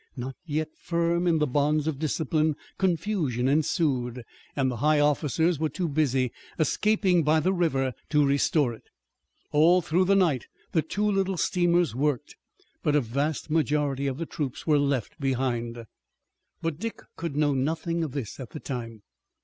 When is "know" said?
17.35-17.53